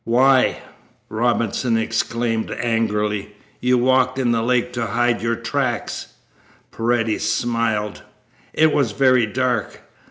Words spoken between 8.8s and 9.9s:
very dark.